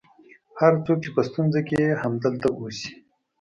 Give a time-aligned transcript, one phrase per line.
[0.59, 2.89] هر څوک چې په ستونزه کې یې همدلته اوسي.